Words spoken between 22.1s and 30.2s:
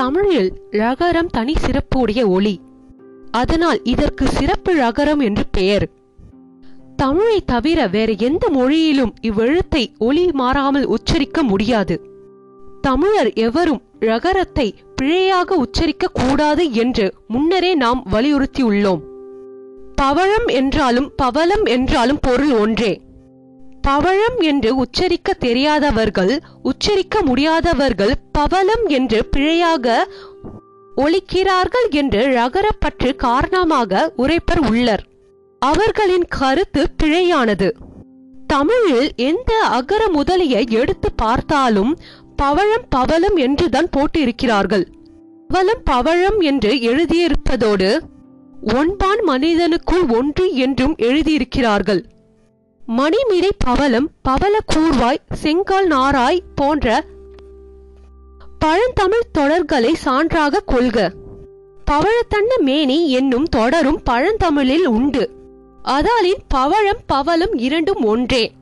பொருள் ஒன்றே. பவழம் என்று உச்சரிக்க தெரியாதவர்கள் உச்சரிக்க முடியாதவர்கள் பவளம் என்று பிழையாக